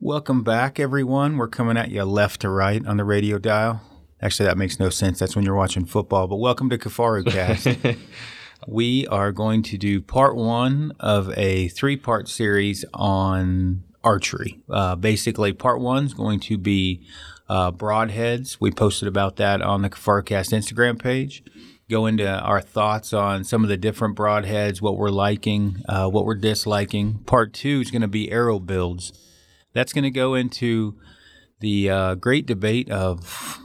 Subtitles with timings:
[0.00, 1.38] Welcome back, everyone.
[1.38, 3.80] We're coming at you left to right on the radio dial.
[4.20, 5.18] Actually, that makes no sense.
[5.18, 6.28] That's when you're watching football.
[6.28, 7.96] But welcome to Kafaru Cast.
[8.68, 14.60] we are going to do part one of a three part series on archery.
[14.68, 17.02] Uh, basically, part one is going to be
[17.48, 18.58] uh, broadheads.
[18.60, 21.42] We posted about that on the Kafaru Instagram page.
[21.88, 26.26] Go into our thoughts on some of the different broadheads, what we're liking, uh, what
[26.26, 27.20] we're disliking.
[27.24, 29.14] Part two is going to be arrow builds.
[29.76, 30.96] That's going to go into
[31.60, 33.60] the uh, great debate of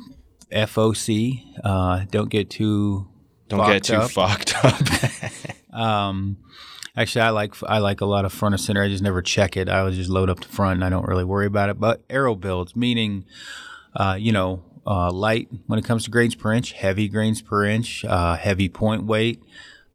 [0.51, 1.41] FOC.
[1.63, 3.07] Uh, don't get too
[3.47, 4.11] don't get too up.
[4.11, 5.79] fucked up.
[5.79, 6.35] um,
[6.97, 8.84] actually, I like I like a lot of front of center.
[8.84, 9.70] I just never check it.
[9.70, 11.79] I just load up the front, and I don't really worry about it.
[11.79, 13.23] But arrow builds, meaning,
[13.95, 17.63] uh, you know, uh, light when it comes to grains per inch, heavy grains per
[17.63, 19.41] inch, uh, heavy point weight,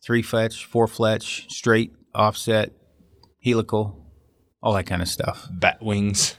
[0.03, 2.73] three fletch, four fletch, straight, offset,
[3.45, 4.06] helical,
[4.63, 5.49] all that kind of stuff.
[5.51, 6.37] Bat wings.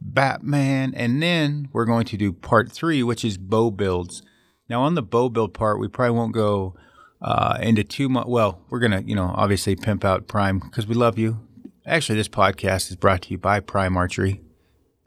[0.00, 4.22] Batman, and then we're going to do part three, which is bow builds.
[4.68, 6.74] Now, on the bow build part, we probably won't go
[7.20, 8.26] uh, into too much.
[8.26, 11.40] Well, we're gonna, you know, obviously pimp out Prime because we love you.
[11.86, 14.40] Actually, this podcast is brought to you by Prime Archery.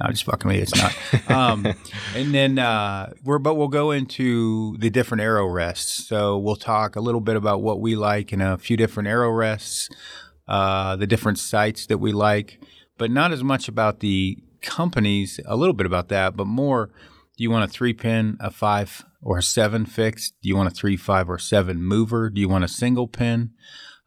[0.01, 0.57] No, just fucking me.
[0.57, 0.95] It's not.
[1.29, 1.67] um,
[2.15, 6.07] and then uh, we're, but we'll go into the different arrow rests.
[6.07, 9.29] So we'll talk a little bit about what we like in a few different arrow
[9.29, 9.89] rests,
[10.47, 12.59] uh, the different sights that we like,
[12.97, 15.39] but not as much about the companies.
[15.45, 16.91] A little bit about that, but more.
[17.37, 20.35] Do you want a three pin, a five or a seven fixed?
[20.41, 22.29] Do you want a three, five, or seven mover?
[22.29, 23.51] Do you want a single pin?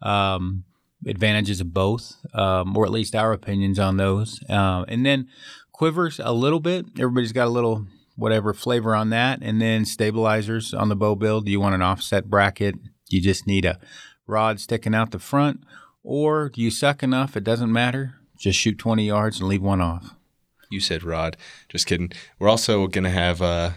[0.02, 0.64] Um,
[1.06, 4.40] advantages of both, um, or at least our opinions on those.
[4.48, 5.28] Uh, and then
[5.72, 6.86] quivers a little bit.
[6.98, 9.40] Everybody's got a little whatever flavor on that.
[9.42, 11.46] And then stabilizers on the bow build.
[11.46, 12.82] Do you want an offset bracket?
[12.82, 13.78] Do you just need a
[14.26, 15.64] rod sticking out the front?
[16.04, 17.36] Or do you suck enough?
[17.36, 18.16] It doesn't matter.
[18.38, 20.14] Just shoot 20 yards and leave one off.
[20.70, 21.36] You said rod.
[21.68, 22.12] Just kidding.
[22.38, 23.70] We're also going to have, uh,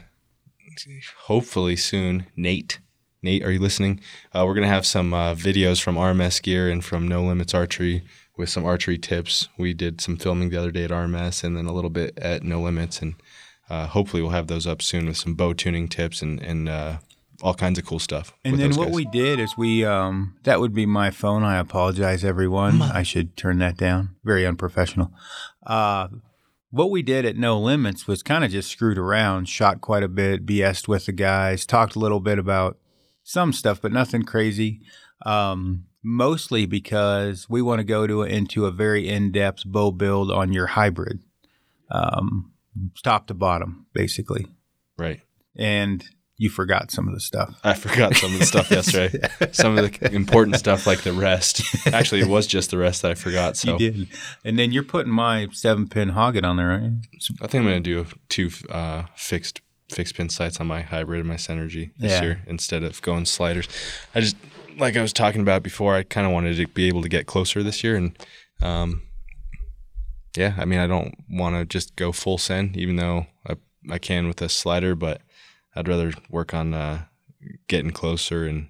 [1.23, 2.79] hopefully soon, Nate.
[3.23, 4.01] Nate, are you listening?
[4.33, 7.53] Uh, we're going to have some uh, videos from RMS Gear and from No Limits
[7.53, 8.03] Archery
[8.37, 9.47] with some archery tips.
[9.57, 12.43] We did some filming the other day at RMS and then a little bit at
[12.43, 13.01] No Limits.
[13.01, 13.15] And
[13.69, 16.97] uh, hopefully we'll have those up soon with some bow tuning tips and, and uh,
[17.41, 18.33] all kinds of cool stuff.
[18.43, 18.95] And then what guys.
[18.95, 21.43] we did is we, um, that would be my phone.
[21.43, 22.81] I apologize, everyone.
[22.81, 24.15] I should turn that down.
[24.23, 25.11] Very unprofessional.
[25.65, 26.07] Uh,
[26.69, 30.07] what we did at No Limits was kind of just screwed around, shot quite a
[30.07, 32.77] bit, BS'd with the guys, talked a little bit about
[33.23, 34.81] some stuff, but nothing crazy.
[35.25, 40.53] Um, mostly because we want to go to into a very in-depth bow build on
[40.53, 41.21] your hybrid,
[41.91, 42.51] um,
[43.03, 44.47] top to bottom, basically.
[44.97, 45.21] Right.
[45.55, 46.03] And
[46.37, 47.59] you forgot some of the stuff.
[47.63, 49.27] I forgot some of the stuff yesterday.
[49.51, 51.63] some of the important stuff like the rest.
[51.87, 53.57] Actually, it was just the rest that I forgot.
[53.57, 54.07] So you did.
[54.45, 56.91] And then you're putting my seven pin Hogg-It on there, right?
[57.41, 61.21] I think I'm going to do two uh, fixed fixed pin sights on my hybrid
[61.21, 62.21] and my Synergy this yeah.
[62.21, 63.67] year instead of going sliders.
[64.13, 64.35] I just
[64.77, 65.95] like I was talking about before.
[65.95, 68.17] I kind of wanted to be able to get closer this year, and
[68.61, 69.01] um,
[70.35, 73.55] yeah, I mean, I don't want to just go full send, even though I,
[73.89, 75.21] I can with a slider, but
[75.77, 77.03] I'd rather work on uh,
[77.67, 78.69] getting closer and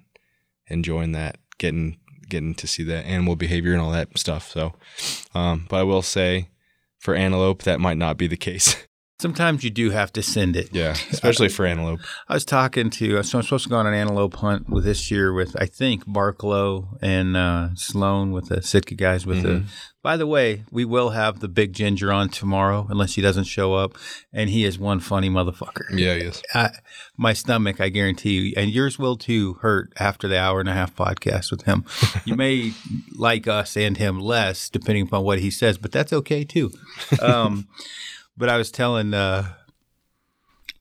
[0.68, 1.98] enjoying that, getting
[2.28, 4.50] getting to see the animal behavior and all that stuff.
[4.50, 4.74] So,
[5.34, 6.50] um, but I will say,
[6.98, 8.76] for antelope, that might not be the case.
[9.20, 10.68] Sometimes you do have to send it.
[10.72, 11.98] Yeah, especially for antelope.
[12.28, 15.10] I was talking to, so I'm supposed to go on an antelope hunt with this
[15.10, 19.26] year with, I think, Barklow and uh, Sloan with the Sitka guys.
[19.26, 19.48] With mm-hmm.
[19.48, 19.64] the,
[20.04, 23.74] by the way, we will have the big ginger on tomorrow, unless he doesn't show
[23.74, 23.98] up,
[24.32, 25.90] and he is one funny motherfucker.
[25.90, 26.40] Yeah, he is.
[26.54, 26.70] I,
[27.16, 30.74] my stomach, I guarantee you, and yours will too, hurt after the hour and a
[30.74, 31.84] half podcast with him.
[32.24, 32.72] you may
[33.16, 36.70] like us and him less, depending upon what he says, but that's okay too.
[37.20, 37.66] Um,
[38.38, 39.52] but I was telling, uh,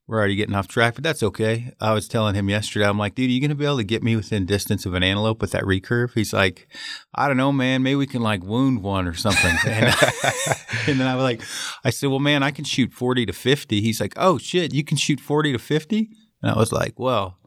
[0.07, 1.73] we're already getting off track, but that's okay.
[1.81, 3.83] I was telling him yesterday, I'm like, dude, are you going to be able to
[3.83, 6.13] get me within distance of an antelope with that recurve?
[6.13, 6.69] He's like,
[7.13, 7.83] I don't know, man.
[7.83, 9.57] Maybe we can like wound one or something.
[9.67, 9.85] and,
[10.87, 11.41] and then I was like,
[11.83, 13.81] I said, well, man, I can shoot 40 to 50.
[13.81, 16.09] He's like, oh, shit, you can shoot 40 to 50?
[16.41, 17.37] And I was like, well,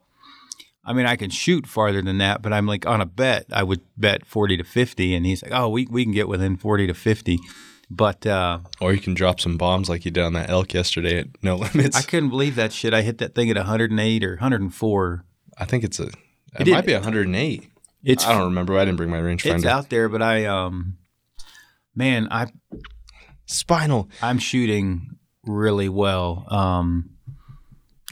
[0.85, 3.63] I mean, I can shoot farther than that, but I'm like, on a bet, I
[3.63, 5.15] would bet 40 to 50.
[5.15, 7.39] And he's like, oh, we, we can get within 40 to 50.
[7.91, 11.19] But uh, or you can drop some bombs like you did on that elk yesterday
[11.19, 11.97] at No Limits.
[11.97, 12.95] I couldn't believe that shit.
[12.95, 15.25] I hit that thing at 108 or 104.
[15.59, 16.05] I think it's a.
[16.59, 17.69] It, it might be 108.
[18.05, 18.25] It's.
[18.25, 18.79] I don't remember.
[18.79, 19.57] I didn't bring my rangefinder.
[19.57, 20.99] It's out there, but I um,
[21.95, 22.47] man, I
[23.47, 24.09] spinal.
[24.23, 26.47] I'm shooting really well.
[26.49, 27.11] Um,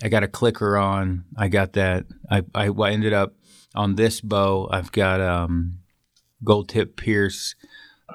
[0.03, 1.25] I got a clicker on.
[1.37, 2.07] I got that.
[2.29, 3.35] I I, I ended up
[3.77, 4.69] on this bow.
[4.73, 5.79] I've got um,
[6.43, 7.55] gold tip Pierce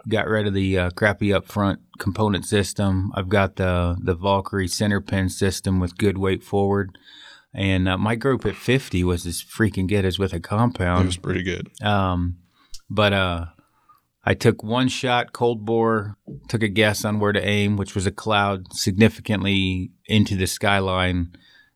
[0.07, 3.11] got rid of the uh, crappy upfront component system.
[3.15, 6.97] I've got the the Valkyrie center pin system with good weight forward.
[7.55, 11.03] And uh, my group at 50 was as freaking good as with a compound.
[11.03, 11.69] It was pretty good.
[11.83, 12.37] Um,
[12.89, 13.45] but uh,
[14.23, 16.17] I took one shot, cold bore,
[16.47, 21.31] took a guess on where to aim, which was a cloud significantly into the skyline,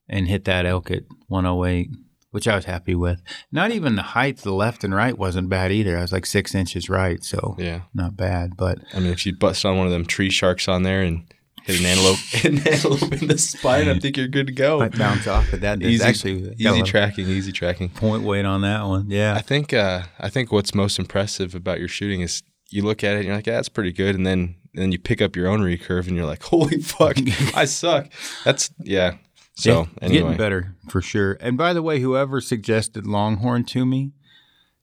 [0.09, 1.89] and hit that elk at 108,
[2.31, 3.21] which I was happy with.
[3.51, 5.97] Not even the height, the left and right wasn't bad either.
[5.97, 7.81] I was like six inches right, so Yeah.
[7.93, 8.57] not bad.
[8.57, 11.23] But I mean, if you bust on one of them tree sharks on there and
[11.63, 14.81] hit an antelope, hit an antelope in the spine, I think you're good to go.
[14.81, 15.81] I bounce off of that.
[15.81, 17.89] Easy, actually easy tracking, easy tracking.
[17.89, 19.09] point weight on that one.
[19.09, 23.03] Yeah, I think uh, I think what's most impressive about your shooting is you look
[23.03, 25.21] at it and you're like, yeah, that's pretty good, and then and then you pick
[25.21, 27.17] up your own recurve and you're like, holy fuck,
[27.55, 28.07] I suck.
[28.45, 29.15] That's yeah.
[29.59, 31.35] So Yeah, anyway, getting better for sure.
[31.41, 34.11] And by the way, whoever suggested Longhorn to me,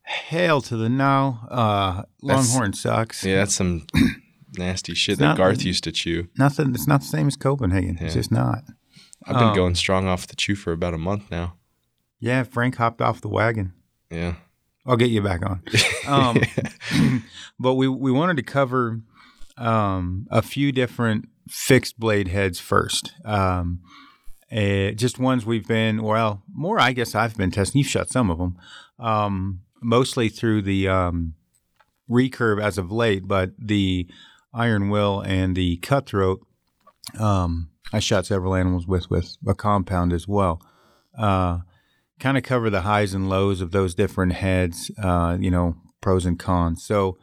[0.03, 1.47] hail to the now.
[1.50, 3.25] Uh, That's- Longhorn sucks.
[3.25, 3.87] yeah, that's some
[4.59, 6.26] nasty shit It's that not- Garth used to chew.
[6.37, 6.75] Nothing.
[6.75, 7.99] It's not the same as Copenhagen.
[8.00, 8.65] It's just not.
[9.26, 11.55] I've been Um, going strong off the chew for about a month now.
[12.19, 13.73] Yeah, Frank hopped off the wagon.
[14.11, 14.35] Yeah,
[14.87, 15.62] I'll get you back on.
[16.06, 16.38] Um,
[17.59, 19.00] but we we wanted to cover
[19.56, 23.15] um, a few different fixed blade heads first.
[23.25, 23.81] Um,
[24.55, 27.81] eh, just ones we've been well, more I guess I've been testing.
[27.81, 28.56] You've shot some of them,
[28.99, 31.35] um, mostly through the um,
[32.09, 34.09] recurve as of late, but the
[34.53, 36.47] iron will and the cutthroat.
[37.19, 40.62] Um, I shot several animals with with a compound as well.
[41.19, 41.61] Uh,
[42.19, 46.25] kind of cover the highs and lows of those different heads, uh, you know, pros
[46.25, 46.85] and cons.
[46.85, 47.19] So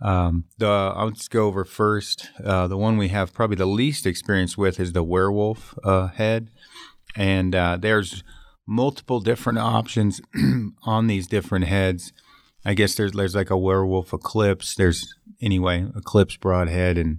[0.00, 2.30] um, the I'll just go over first.
[2.42, 6.50] Uh, the one we have probably the least experience with is the werewolf uh, head,
[7.18, 8.22] and uh, there's
[8.64, 10.20] multiple different options
[10.84, 12.12] on these different heads.
[12.64, 14.74] I guess there's there's like a werewolf eclipse.
[14.74, 17.18] There's anyway eclipse broadhead and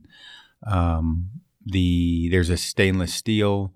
[0.65, 1.29] um,
[1.65, 3.73] the there's a stainless steel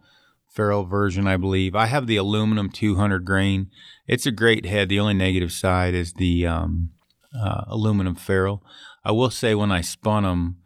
[0.47, 1.75] ferrule version, I believe.
[1.75, 3.69] I have the aluminum 200 grain.
[4.07, 4.87] It's a great head.
[4.87, 6.91] The only negative side is the um,
[7.37, 8.63] uh, aluminum ferrule.
[9.03, 10.57] I will say when I spun them,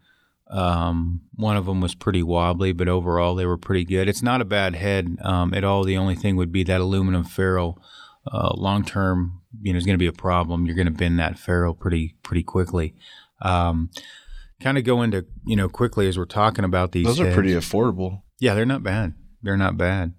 [0.50, 4.08] um, one of them was pretty wobbly, but overall they were pretty good.
[4.08, 5.84] It's not a bad head um, at all.
[5.84, 7.82] The only thing would be that aluminum ferrule.
[8.30, 10.66] Uh, long term, you know, is going to be a problem.
[10.66, 12.94] You're going to bend that ferrule pretty pretty quickly.
[13.40, 13.90] Um,
[14.60, 17.06] kind of go into you know quickly as we're talking about these.
[17.06, 18.22] those are pretty affordable.
[18.38, 19.14] Yeah, they're not bad.
[19.42, 20.14] They're not bad.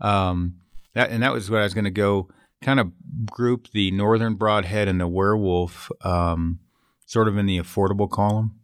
[0.00, 0.56] Um,
[0.94, 2.28] that and that was what I was going to go
[2.62, 2.92] kind of
[3.30, 6.60] group the northern broadhead and the werewolf um,
[7.06, 8.58] sort of in the affordable column.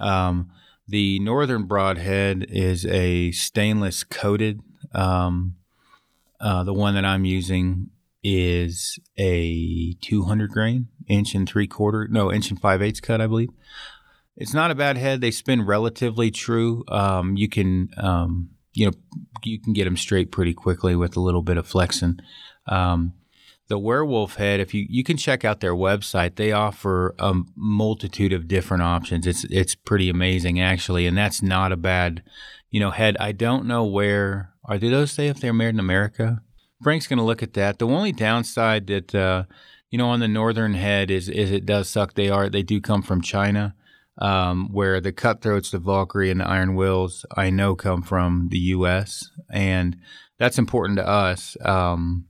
[0.00, 0.50] Um,
[0.88, 4.60] the northern broadhead is a stainless coated.
[4.92, 5.56] Um,
[6.40, 7.90] uh, the one that I'm using
[8.22, 13.26] is a 200 grain, inch and three quarter, no, inch and five eighths cut, I
[13.26, 13.50] believe.
[14.36, 15.20] It's not a bad head.
[15.20, 16.84] They spin relatively true.
[16.88, 18.92] Um, you can, um, you know,
[19.44, 22.18] you can get them straight pretty quickly with a little bit of flexing.
[22.66, 23.14] Um,
[23.70, 28.32] the werewolf head, if you you can check out their website, they offer a multitude
[28.32, 29.26] of different options.
[29.26, 32.22] It's it's pretty amazing actually, and that's not a bad,
[32.70, 33.16] you know, head.
[33.20, 36.42] I don't know where are those say if they're made in America?
[36.82, 37.78] Frank's going to look at that.
[37.78, 39.44] The only downside that uh,
[39.88, 42.14] you know on the northern head is is it does suck.
[42.14, 43.76] They are they do come from China,
[44.18, 48.58] um, where the cutthroats, the Valkyrie, and the Iron Wills I know come from the
[48.58, 49.30] U.S.
[49.48, 49.96] and
[50.40, 51.56] that's important to us.
[51.64, 52.26] Um,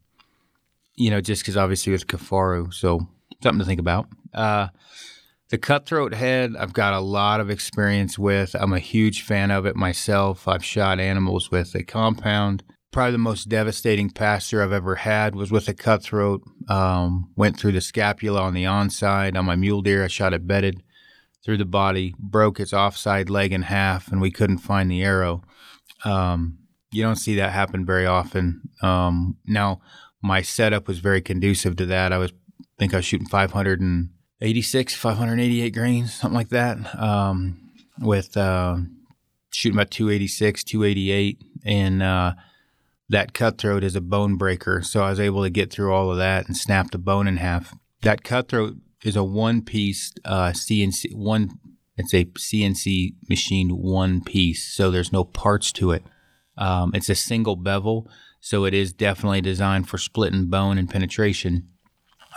[0.96, 3.08] you know, just because obviously with Kafaru, so
[3.42, 4.08] something to think about.
[4.34, 4.68] Uh,
[5.50, 8.54] the cutthroat head, I've got a lot of experience with.
[8.54, 10.46] I'm a huge fan of it myself.
[10.46, 12.62] I've shot animals with a compound.
[12.92, 16.42] Probably the most devastating pasture I've ever had was with a cutthroat.
[16.68, 19.36] Um, went through the scapula on the onside.
[19.36, 20.82] On my mule deer, I shot it bedded
[21.44, 25.42] through the body, broke its offside leg in half, and we couldn't find the arrow.
[26.04, 26.58] Um,
[26.92, 28.62] you don't see that happen very often.
[28.82, 29.80] Um, now,
[30.22, 32.12] my setup was very conducive to that.
[32.12, 38.36] I was, I think I was shooting 586, 588 grains, something like that, um, with
[38.36, 38.76] uh,
[39.52, 42.34] shooting about 286, 288, and uh,
[43.08, 44.82] that cutthroat is a bone breaker.
[44.82, 47.38] So I was able to get through all of that and snap the bone in
[47.38, 47.74] half.
[48.02, 51.58] That cutthroat is a one piece uh, CNC one.
[51.96, 56.02] It's a CNC machined one piece, so there's no parts to it.
[56.56, 58.08] Um, it's a single bevel,
[58.40, 61.68] so it is definitely designed for splitting bone and penetration.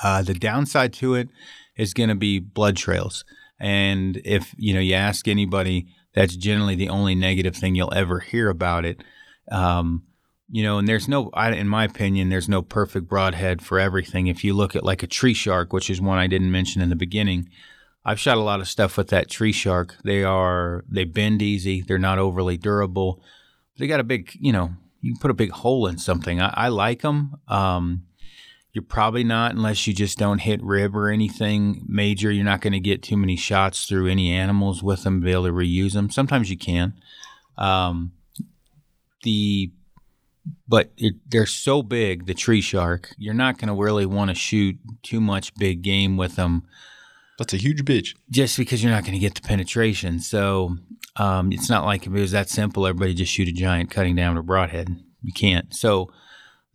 [0.03, 1.29] Uh, the downside to it
[1.77, 3.23] is going to be blood trails,
[3.59, 8.19] and if you know you ask anybody, that's generally the only negative thing you'll ever
[8.19, 9.03] hear about it.
[9.51, 10.03] Um,
[10.49, 14.27] you know, and there's no, I, in my opinion, there's no perfect broadhead for everything.
[14.27, 16.89] If you look at like a tree shark, which is one I didn't mention in
[16.89, 17.49] the beginning,
[18.05, 19.95] I've shot a lot of stuff with that tree shark.
[20.03, 21.81] They are they bend easy.
[21.81, 23.23] They're not overly durable.
[23.77, 26.41] They got a big, you know, you can put a big hole in something.
[26.41, 27.35] I, I like them.
[27.49, 28.05] Um,
[28.71, 32.31] you're probably not unless you just don't hit rib or anything major.
[32.31, 35.19] You're not going to get too many shots through any animals with them.
[35.19, 36.09] Be able to reuse them.
[36.09, 36.93] Sometimes you can.
[37.57, 38.13] Um,
[39.23, 39.71] the
[40.67, 43.13] but it, they're so big, the tree shark.
[43.17, 46.63] You're not going to really want to shoot too much big game with them
[47.37, 48.15] That's a huge bitch.
[48.29, 50.19] just because you're not going to get the penetration.
[50.19, 50.77] So
[51.15, 54.15] um, it's not like if it was that simple, everybody just shoot a giant cutting
[54.15, 55.03] down diameter broadhead.
[55.21, 55.73] You can't.
[55.73, 56.09] So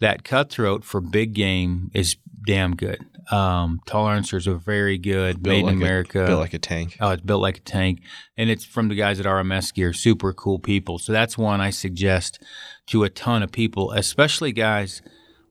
[0.01, 3.05] that cutthroat for big game is damn good.
[3.31, 5.43] Um, tolerancers are very good.
[5.43, 6.25] Built made like in America.
[6.25, 6.97] A, built like a tank.
[7.01, 8.01] Oh, it's built like a tank,
[8.37, 9.93] and it's from the guys at RMS Gear.
[9.93, 10.99] Super cool people.
[10.99, 12.43] So that's one I suggest
[12.87, 15.03] to a ton of people, especially guys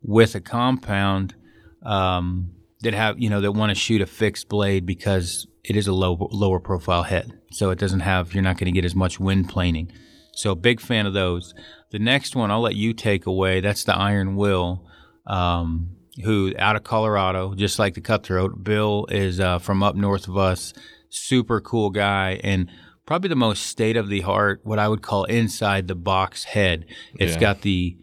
[0.01, 1.35] with a compound
[1.83, 5.87] um, that have you know that want to shoot a fixed blade because it is
[5.87, 8.95] a low lower profile head, so it doesn't have you're not going to get as
[8.95, 9.91] much wind planing.
[10.33, 11.53] So big fan of those.
[11.91, 13.59] The next one I'll let you take away.
[13.61, 14.85] That's the Iron Will.
[15.25, 15.89] Um,
[16.23, 18.63] who out of Colorado, just like the cutthroat.
[18.63, 20.73] Bill is uh, from up north of us,
[21.09, 22.71] super cool guy, and
[23.05, 26.85] probably the most state of the art, what I would call inside the box head.
[27.19, 27.39] It's Yeah.
[27.39, 27.97] got the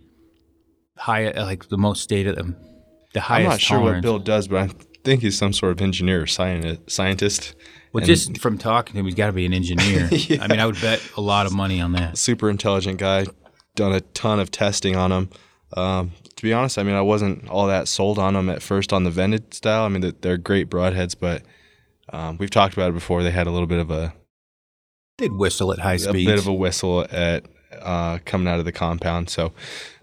[0.96, 2.56] high, like the most state of them,
[3.14, 4.02] the I'm highest not sure what.
[4.02, 7.54] Bill does, but I think he's some sort of engineer or scientist.
[7.92, 10.08] well, and- just from talking to him, he's got to be an engineer.
[10.40, 12.18] I mean, I would bet a lot of money on that.
[12.18, 13.26] super intelligent guy.
[13.76, 15.30] Done a ton of testing on him.
[15.76, 18.92] Um, to be honest, I mean, I wasn't all that sold on them at first
[18.92, 19.84] on the vented style.
[19.84, 21.42] I mean, they're- they're great broadheads, but
[22.12, 23.22] um, we've talked about it before.
[23.22, 24.12] They had a little bit of a,
[25.18, 27.44] They'd whistle at high speed, a bit of a whistle at
[27.80, 29.30] uh, coming out of the compound.
[29.30, 29.52] So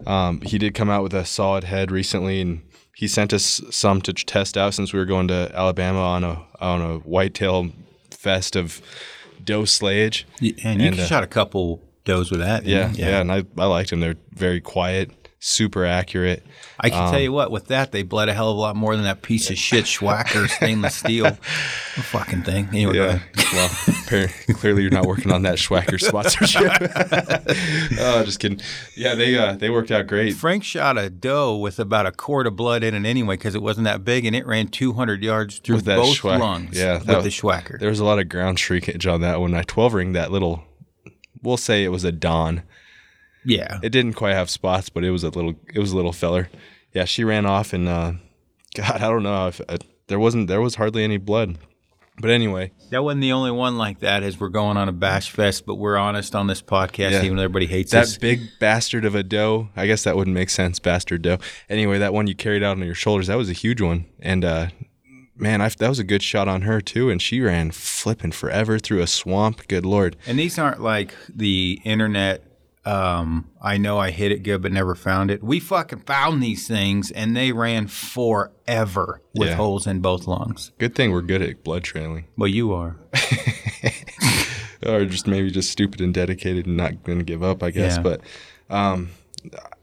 [0.06, 2.62] um, he did come out with a solid head recently, and
[2.94, 6.42] he sent us some to test out since we were going to Alabama on a
[6.60, 7.70] on a whitetail
[8.10, 8.80] fest of
[9.44, 10.24] doe slayage.
[10.40, 12.64] Y- and you and, uh, shot a couple does with that.
[12.64, 14.00] Yeah, didn't yeah, and I, I liked them.
[14.00, 15.10] They're very quiet,
[15.44, 16.46] super accurate.
[16.78, 18.76] I can Um, tell you what, with that, they bled a hell of a lot
[18.76, 21.32] more than that piece of shit Schwacker stainless steel
[21.96, 22.68] fucking thing.
[22.68, 23.18] Anyway, Yeah.
[23.52, 26.70] well, clearly you're not working on that Schwacker sponsorship.
[28.00, 28.60] oh, just kidding.
[28.96, 30.34] Yeah, they uh, they worked out great.
[30.36, 33.62] Frank shot a doe with about a quart of blood in it anyway because it
[33.62, 36.94] wasn't that big and it ran 200 yards through With that both Schwack- lungs yeah,
[36.98, 37.78] with that- the Schwacker.
[37.80, 39.54] There was a lot of ground shrinkage on that one.
[39.54, 40.64] I 12 ring that little.
[41.42, 42.62] We'll say it was a Dawn.
[43.44, 43.78] Yeah.
[43.82, 45.54] It didn't quite have spots, but it was a little.
[45.74, 46.48] It was a little feller.
[46.92, 48.12] Yeah, she ran off, and uh,
[48.74, 51.58] God, I don't know if uh, there wasn't there was hardly any blood.
[52.20, 55.30] But anyway, That wasn't the only one like that as we're going on a bash
[55.30, 57.22] fest, but we're honest on this podcast, Yeah.
[57.22, 58.18] even though everybody hates that us.
[58.18, 59.70] big bastard of a doe.
[59.74, 61.38] I guess that wouldn't make sense, bastard doe.
[61.70, 64.04] Anyway, that one you carried out on your shoulders, that was a huge one.
[64.20, 64.66] And uh,
[65.34, 67.08] man, I, that was a good shot on her too.
[67.08, 69.66] And she ran flipping forever through a swamp.
[69.66, 70.14] Good lord.
[70.26, 72.44] And these aren't like the internet.
[72.84, 75.42] Um, I know I hit it good, but never found it.
[75.42, 79.54] We fucking found these things, and they ran forever with Yeah.
[79.54, 80.72] holes in both lungs.
[80.78, 82.96] Good thing we're good at blood trailing, Well, you are.
[84.86, 87.62] or just maybe just stupid and dedicated and not going to give up.
[87.62, 87.96] I guess.
[87.96, 88.02] Yeah.
[88.02, 88.20] But
[88.68, 89.10] um,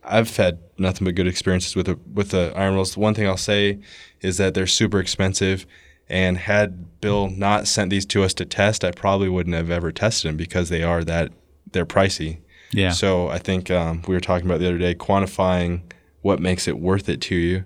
[0.03, 2.97] I've had nothing but good experiences with the with the iron wills.
[2.97, 3.79] One thing I'll say
[4.21, 5.65] is that they're super expensive.
[6.11, 9.91] And had Bill not sent these to us to test, I probably wouldn't have ever
[9.91, 11.31] tested them because they are that
[11.71, 12.39] they're pricey.
[12.71, 12.91] Yeah.
[12.91, 15.81] So I think um, we were talking about the other day quantifying
[16.21, 17.63] what makes it worth it to you.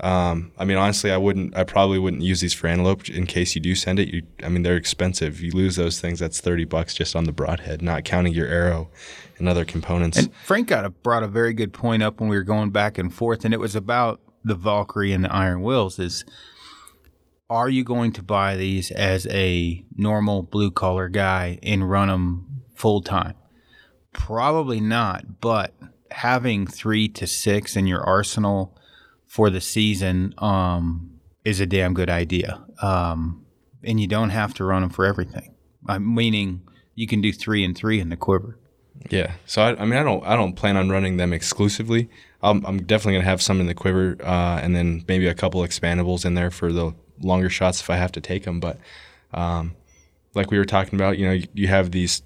[0.00, 1.56] Um, I mean, honestly, I wouldn't.
[1.56, 4.08] I probably wouldn't use these for antelope in case you do send it.
[4.08, 5.40] You, I mean, they're expensive.
[5.40, 6.20] You lose those things.
[6.20, 8.90] That's thirty bucks just on the broadhead, not counting your arrow
[9.38, 10.18] and other components.
[10.18, 12.96] And Frank got a, brought a very good point up when we were going back
[12.96, 15.98] and forth, and it was about the Valkyrie and the Iron Wills.
[15.98, 16.24] Is
[17.50, 22.62] are you going to buy these as a normal blue collar guy and run them
[22.74, 23.34] full time?
[24.18, 25.72] Probably not, but
[26.10, 28.76] having three to six in your arsenal
[29.26, 32.60] for the season um, is a damn good idea.
[32.82, 33.46] Um,
[33.84, 35.54] and you don't have to run them for everything.
[35.86, 36.62] I'm meaning
[36.96, 38.58] you can do three and three in the quiver.
[39.08, 39.34] Yeah.
[39.46, 42.10] So I, I mean, I don't, I don't plan on running them exclusively.
[42.42, 45.60] I'm, I'm definitely gonna have some in the quiver, uh, and then maybe a couple
[45.62, 48.58] expandables in there for the longer shots if I have to take them.
[48.58, 48.78] But
[49.32, 49.76] um,
[50.34, 52.22] like we were talking about, you know, you, you have these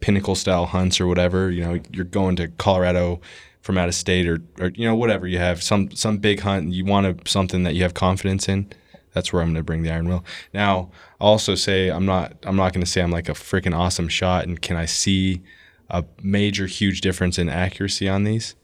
[0.00, 1.50] pinnacle style hunts or whatever.
[1.50, 3.20] You know, you're going to Colorado
[3.60, 6.64] from out of state or, or you know whatever you have some some big hunt.
[6.64, 8.70] And you want a, something that you have confidence in.
[9.14, 10.24] That's where I'm going to bring the iron will.
[10.54, 10.90] Now,
[11.20, 14.08] I'll also say I'm not I'm not going to say I'm like a freaking awesome
[14.08, 15.42] shot and can I see
[15.90, 18.54] a major huge difference in accuracy on these?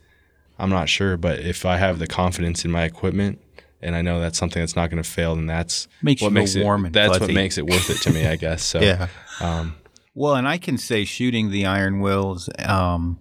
[0.59, 3.41] I'm not sure, but if I have the confidence in my equipment
[3.83, 6.55] and I know that's something that's not going to fail, then that's Makes what makes
[6.57, 6.89] warm it.
[6.89, 7.33] and that's fuzzy.
[7.33, 8.63] what makes it worth it to me, I guess.
[8.73, 9.09] So Yeah.
[9.41, 9.75] um,
[10.15, 13.19] Well, and I can say shooting the iron wills um,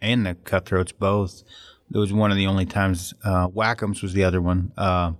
[0.00, 1.42] and the cutthroats both.
[1.90, 3.14] That was one of the only times.
[3.24, 4.72] Uh, Wac'Ems was the other one.
[4.76, 5.12] Uh,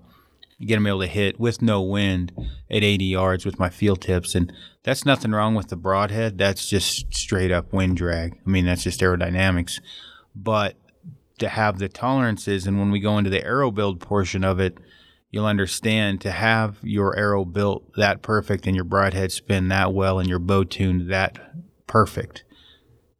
[0.60, 2.32] get them able to hit with no wind
[2.70, 4.52] at 80 yards with my field tips, and
[4.82, 6.36] that's nothing wrong with the broadhead.
[6.36, 8.38] That's just straight up wind drag.
[8.46, 9.80] I mean, that's just aerodynamics.
[10.36, 10.76] But
[11.38, 14.76] to have the tolerances, and when we go into the arrow build portion of it,
[15.30, 20.18] you'll understand to have your arrow built that perfect and your broadhead spin that well
[20.18, 21.38] and your bow tuned that
[21.86, 22.44] perfect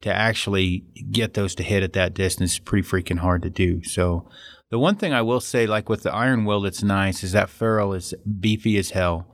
[0.00, 3.82] to actually get those to hit at that distance is pretty freaking hard to do.
[3.84, 4.28] So
[4.70, 7.50] the one thing I will say, like with the iron will, that's nice is that
[7.50, 9.26] ferrule is beefy as hell,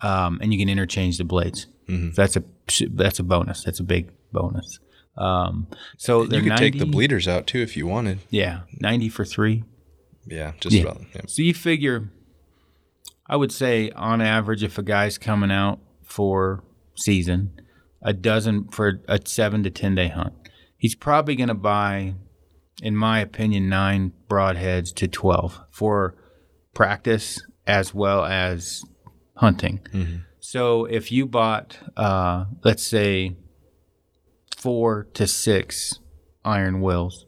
[0.00, 1.66] um, and you can interchange the blades.
[1.88, 2.44] That's a
[2.92, 3.64] that's a bonus.
[3.64, 4.78] That's a big bonus.
[5.18, 5.66] Um,
[5.98, 8.20] so you could take the bleeders out too if you wanted.
[8.30, 9.64] Yeah, ninety for three.
[10.26, 10.82] Yeah, just Yeah.
[10.82, 11.02] about.
[11.14, 11.20] Yeah.
[11.26, 12.10] So you figure,
[13.26, 16.62] I would say on average, if a guy's coming out for
[16.94, 17.58] season,
[18.02, 20.34] a dozen for a seven to ten day hunt,
[20.76, 22.14] he's probably going to buy,
[22.82, 26.14] in my opinion, nine broadheads to twelve for
[26.74, 28.82] practice as well as
[29.36, 29.80] hunting.
[30.40, 33.36] So if you bought, uh, let's say,
[34.56, 35.98] four to six
[36.44, 37.24] iron wills,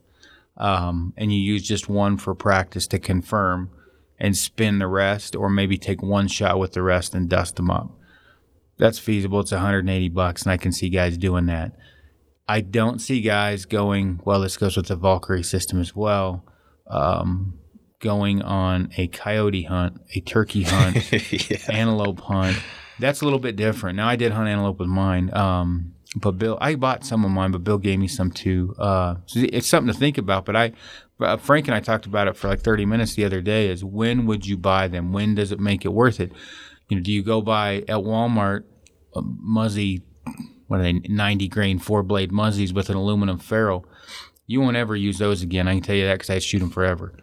[0.59, 3.71] um, and you use just one for practice to confirm
[4.19, 7.71] and spin the rest, or maybe take one shot with the rest and dust them
[7.71, 7.91] up.
[8.79, 9.41] That's feasible.
[9.41, 11.77] It's 180 bucks, and I can see guys doing that.
[12.49, 16.45] I don't see guys going, well, this goes with the Valkyrie system as well,
[16.87, 17.59] um,
[17.99, 21.11] going on a coyote hunt, a turkey hunt,
[21.51, 21.59] yeah.
[21.69, 22.57] antelope hunt.
[23.01, 23.97] That's a little bit different.
[23.97, 27.51] Now I did hunt antelope with mine, um, but Bill, I bought some of mine,
[27.51, 28.75] but Bill gave me some too.
[28.79, 30.45] Uh, so it's something to think about.
[30.45, 30.73] But I,
[31.21, 33.69] uh, Frank and I talked about it for like 30 minutes the other day.
[33.69, 35.13] Is when would you buy them?
[35.13, 36.33] When does it make it worth it?
[36.89, 38.65] You know, do you go buy at Walmart
[39.15, 40.03] a muzzy,
[40.69, 43.85] what are they, 90 grain four blade muzzies with an aluminum ferrule?
[44.47, 45.67] You won't ever use those again.
[45.67, 47.17] I can tell you that because I shoot them forever.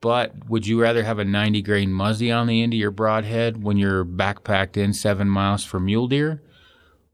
[0.00, 3.62] But would you rather have a 90 grain muzzy on the end of your broadhead
[3.62, 6.42] when you're backpacked in seven miles for mule deer?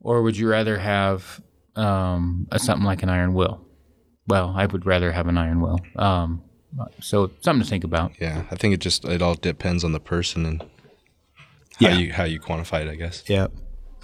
[0.05, 1.41] Or would you rather have
[1.75, 3.67] um, a, something like an iron will?
[4.29, 5.81] Well, I would rather have an iron will.
[5.97, 6.43] Um,
[7.01, 8.13] so something to think about.
[8.21, 11.97] Yeah, I think it just it all depends on the person and how Yeah.
[11.99, 12.89] you how you quantify it.
[12.89, 13.25] I guess.
[13.27, 13.53] Yep.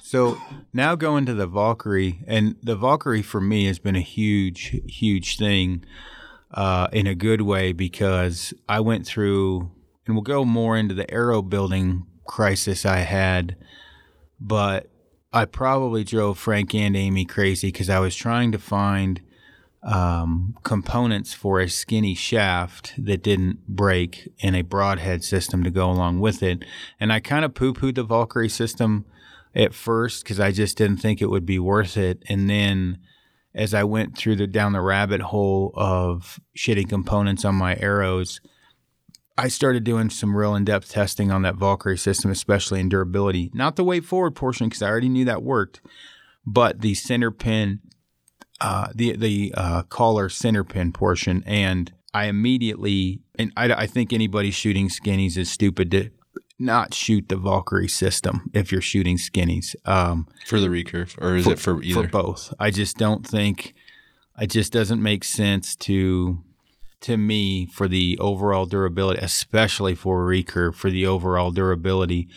[0.02, 0.38] So
[0.72, 5.36] now going to the Valkyrie, and the Valkyrie for me has been a huge, huge
[5.36, 5.84] thing
[6.52, 9.70] uh, in a good way because I went through,
[10.06, 13.56] and we'll go more into the arrow building crisis I had,
[14.40, 14.89] but
[15.32, 19.20] I probably drove Frank and Amy crazy because I was trying to find
[19.82, 25.88] um, components for a skinny shaft that didn't break in a broadhead system to go
[25.88, 26.64] along with it.
[26.98, 29.06] And I kind of poo pooed the Valkyrie system
[29.54, 32.22] at first because I just didn't think it would be worth it.
[32.28, 32.98] And then
[33.54, 38.40] as I went through the down the rabbit hole of shitty components on my arrows,
[39.40, 43.50] I started doing some real in depth testing on that Valkyrie system, especially in durability.
[43.54, 45.80] Not the weight forward portion because I already knew that worked,
[46.44, 47.80] but the center pin,
[48.60, 54.12] uh, the the uh, collar center pin portion, and I immediately and I, I think
[54.12, 56.10] anybody shooting skinnies is stupid to
[56.58, 59.74] not shoot the Valkyrie system if you're shooting skinnies.
[59.86, 62.02] Um, For the recurve, or is it for either?
[62.02, 62.52] for both.
[62.60, 63.74] I just don't think
[64.38, 66.44] it just doesn't make sense to
[67.00, 72.28] to me for the overall durability, especially for recurve for the overall durability.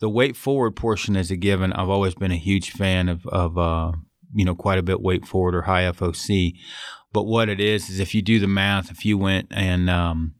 [0.00, 1.72] The weight forward portion is a given.
[1.72, 3.92] I've always been a huge fan of of uh,
[4.34, 6.54] you know quite a bit weight forward or high FOC.
[7.12, 10.34] But what it is is if you do the math, if you went and um,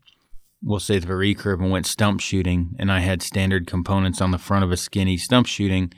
[0.62, 4.38] we'll say the recurve and went stump shooting, and I had standard components on the
[4.38, 5.92] front of a skinny stump shooting,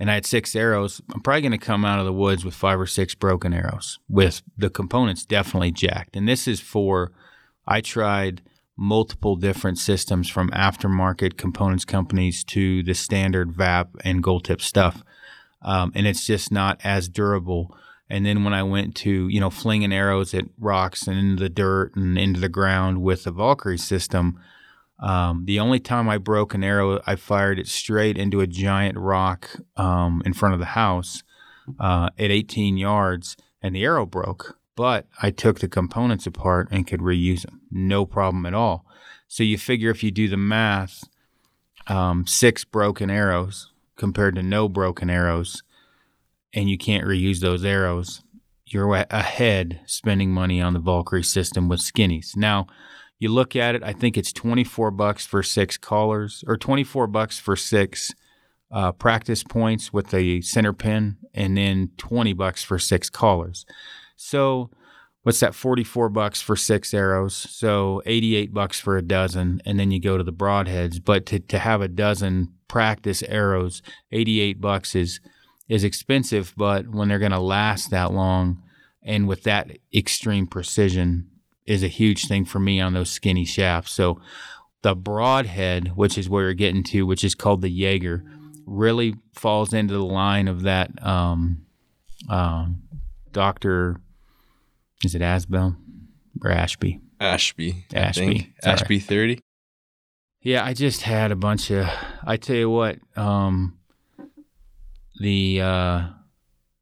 [0.00, 2.54] and I had six arrows, I'm probably going to come out of the woods with
[2.54, 6.16] five or six broken arrows with the components definitely jacked.
[6.16, 7.12] And this is for,
[7.68, 8.40] I tried
[8.78, 15.04] multiple different systems from aftermarket components companies to the standard VAP and gold tip stuff.
[15.60, 17.76] Um, and it's just not as durable.
[18.08, 21.50] And then when I went to, you know, flinging arrows at rocks and into the
[21.50, 24.40] dirt and into the ground with the Valkyrie system,
[25.00, 28.98] um, the only time I broke an arrow, I fired it straight into a giant
[28.98, 31.22] rock um, in front of the house
[31.78, 34.58] uh, at 18 yards, and the arrow broke.
[34.76, 38.84] But I took the components apart and could reuse them, no problem at all.
[39.26, 41.04] So you figure if you do the math,
[41.86, 45.62] um, six broken arrows compared to no broken arrows,
[46.52, 48.22] and you can't reuse those arrows,
[48.66, 52.36] you're ahead spending money on the Valkyrie system with skinnies.
[52.36, 52.66] Now,
[53.20, 57.38] you look at it, I think it's 24 bucks for six collars or 24 bucks
[57.38, 58.12] for six
[58.72, 63.66] uh, practice points with a center pin and then 20 bucks for six collars.
[64.16, 64.70] So
[65.22, 69.90] what's that 44 bucks for six arrows so 88 bucks for a dozen and then
[69.90, 74.94] you go to the broadheads but to, to have a dozen practice arrows 88 bucks
[74.94, 75.20] is
[75.68, 78.62] is expensive but when they're going to last that long
[79.02, 81.28] and with that extreme precision
[81.66, 84.20] is a huge thing for me on those skinny shafts so
[84.82, 88.24] the broadhead which is where you're getting to which is called the jaeger
[88.66, 91.64] really falls into the line of that um,
[92.28, 92.82] um,
[93.32, 94.00] dr
[95.04, 95.76] is it Asbel
[96.44, 97.00] or Ashby?
[97.18, 97.86] Ashby.
[97.94, 98.54] Ashby.
[98.62, 99.40] Ashby 30.
[100.42, 101.86] Yeah, I just had a bunch of.
[102.24, 103.78] I tell you what, um,
[105.20, 106.06] the uh,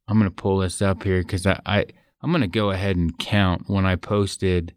[0.07, 1.85] I'm gonna pull this up here because I, I
[2.21, 4.73] I'm gonna go ahead and count when I posted.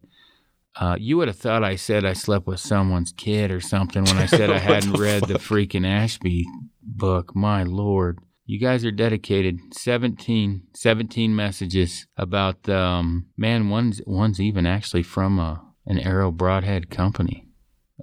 [0.75, 4.17] Uh, you would have thought I said I slept with someone's kid or something when
[4.17, 6.47] I said I hadn't read the freaking Ashby
[6.83, 7.37] book.
[7.37, 8.19] My lord
[8.53, 15.39] you guys are dedicated 17 17 messages about um man one's one's even actually from
[15.39, 17.49] a an arrow broadhead company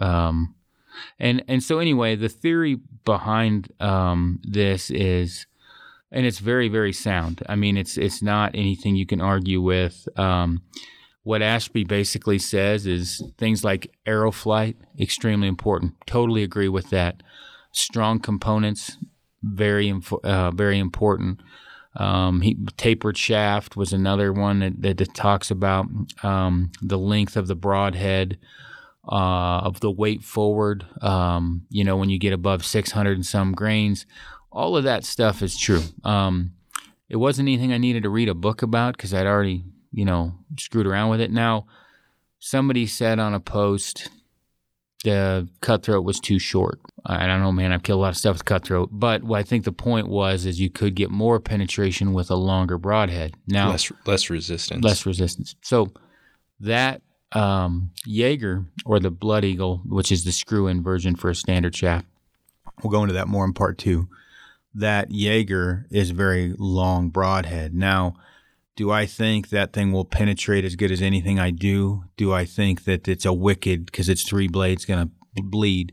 [0.01, 0.55] um
[1.19, 5.45] and and so anyway the theory behind um this is
[6.11, 10.07] and it's very very sound i mean it's it's not anything you can argue with
[10.17, 10.61] um
[11.23, 17.21] what Ashby basically says is things like arrow flight extremely important totally agree with that
[17.71, 18.97] strong components
[19.41, 19.93] very
[20.23, 21.41] uh, very important.
[21.95, 25.87] Um, he, tapered shaft was another one that, that, that talks about
[26.23, 28.37] um, the length of the broadhead,
[29.11, 30.85] uh, of the weight forward.
[31.01, 34.05] Um, you know, when you get above 600 and some grains,
[34.51, 35.83] all of that stuff is true.
[36.03, 36.53] Um,
[37.07, 40.33] it wasn't anything I needed to read a book about because I'd already, you know,
[40.57, 41.31] screwed around with it.
[41.31, 41.65] Now,
[42.39, 44.09] somebody said on a post
[45.03, 46.79] the cutthroat was too short.
[47.05, 47.71] I don't know, man.
[47.71, 50.45] I've killed a lot of stuff with cutthroat, but what I think the point was
[50.45, 53.35] is you could get more penetration with a longer broadhead.
[53.47, 54.83] Now less less resistance.
[54.83, 55.55] Less resistance.
[55.61, 55.93] So
[56.59, 61.75] that um, Jaeger or the Blood Eagle, which is the screw-in version for a standard
[61.75, 62.05] shaft,
[62.83, 64.09] we'll go into that more in part two.
[64.79, 67.73] That Jaeger is very long broadhead.
[67.73, 68.15] Now
[68.79, 72.05] do I think that thing will penetrate as good as anything I do?
[72.15, 75.91] Do I think that it's a wicked because it's three blades going to bleed?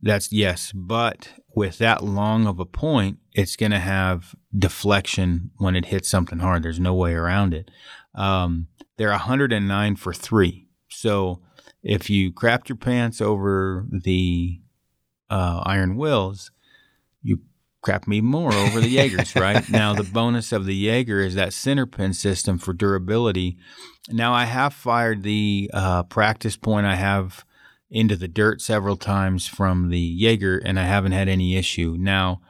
[0.00, 0.72] That's yes.
[0.72, 6.08] But with that long of a point, it's going to have deflection when it hits
[6.08, 6.62] something hard.
[6.62, 7.70] There's no way around it.
[8.14, 10.68] Um, they're 109 for three.
[10.88, 11.42] So
[11.82, 14.62] if you crapped your pants over the
[15.28, 16.52] uh, iron wills,
[17.22, 17.40] you
[17.82, 19.68] crap me more over the Jaegers, right?
[19.68, 23.58] now, the bonus of the Jaeger is that center pin system for durability.
[24.08, 27.44] Now, I have fired the uh, practice point I have
[27.90, 31.96] into the dirt several times from the Jaeger, and I haven't had any issue.
[31.98, 32.40] Now,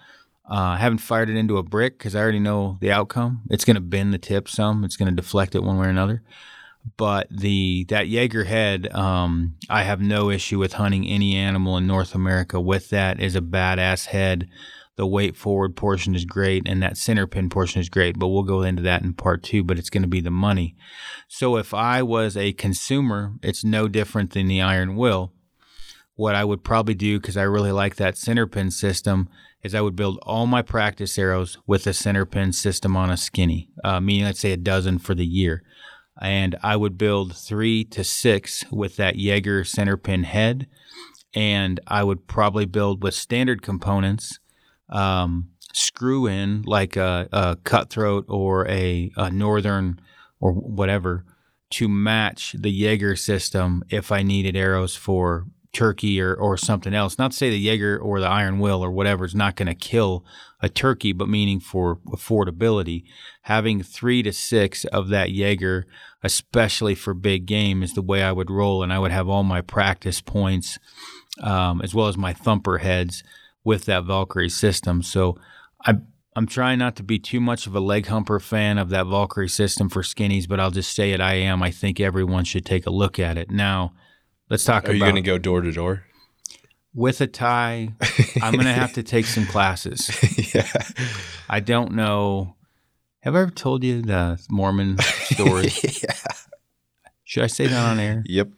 [0.48, 3.42] uh, I haven't fired it into a brick because I already know the outcome.
[3.50, 4.84] It's going to bend the tip some.
[4.84, 6.22] It's going to deflect it one way or another.
[6.96, 11.86] But the that Jaeger head, um, I have no issue with hunting any animal in
[11.86, 13.20] North America with that.
[13.20, 14.48] Is a badass head
[14.96, 18.42] the weight forward portion is great and that center pin portion is great, but we'll
[18.42, 20.76] go into that in part two, but it's going to be the money.
[21.28, 25.32] So if I was a consumer, it's no different than the iron will.
[26.14, 29.28] What I would probably do, because I really like that center pin system,
[29.62, 33.16] is I would build all my practice arrows with a center pin system on a
[33.16, 35.62] skinny, uh, meaning let's say a dozen for the year.
[36.20, 40.66] And I would build three to six with that Jaeger center pin head.
[41.34, 44.38] And I would probably build with standard components
[44.92, 49.98] um, screw in like a, a cutthroat or a, a, northern
[50.38, 51.24] or whatever
[51.70, 57.18] to match the Jaeger system if I needed arrows for turkey or, or something else.
[57.18, 59.74] Not to say the Jaeger or the Iron Will or whatever is not going to
[59.74, 60.24] kill
[60.60, 63.04] a turkey, but meaning for affordability.
[63.42, 65.86] Having three to six of that Jaeger,
[66.22, 68.82] especially for big game, is the way I would roll.
[68.82, 70.78] And I would have all my practice points
[71.42, 73.24] um, as well as my thumper heads
[73.64, 75.02] with that Valkyrie system.
[75.02, 75.38] So
[75.84, 75.94] I
[76.34, 79.48] I'm trying not to be too much of a leg humper fan of that Valkyrie
[79.48, 81.20] system for skinnies, but I'll just say it.
[81.20, 81.62] I am.
[81.62, 83.50] I think everyone should take a look at it.
[83.50, 83.92] Now,
[84.48, 84.94] let's talk Are about.
[84.94, 86.04] you going to go door to door?
[86.94, 87.90] With a tie,
[88.42, 90.10] I'm going to have to take some classes.
[90.54, 90.66] yeah.
[91.50, 92.56] I don't know.
[93.20, 95.68] Have I ever told you the Mormon story?
[95.82, 96.16] yeah.
[97.24, 98.22] Should I say that on air?
[98.26, 98.48] Yep.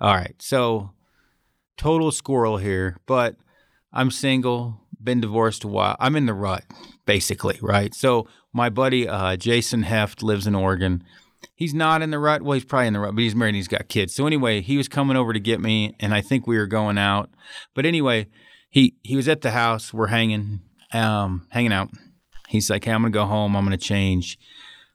[0.00, 0.34] All right.
[0.40, 0.92] So,
[1.76, 3.36] total squirrel here, but
[3.94, 5.96] I'm single, been divorced a while.
[6.00, 6.64] I'm in the rut,
[7.06, 7.94] basically, right?
[7.94, 11.04] So my buddy uh, Jason Heft lives in Oregon.
[11.54, 12.42] he's not in the rut.
[12.42, 14.14] Well, he's probably in the rut, but he's married and he's got kids.
[14.14, 16.98] So anyway, he was coming over to get me, and I think we were going
[16.98, 17.30] out.
[17.74, 18.26] But anyway,
[18.68, 19.94] he he was at the house.
[19.94, 20.60] We're hanging,
[20.92, 21.90] um, hanging out.
[22.48, 23.56] He's like, "Hey, I'm gonna go home.
[23.56, 24.38] I'm gonna change."